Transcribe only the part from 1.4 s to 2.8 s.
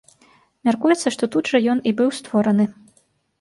жа ён і быў створаны.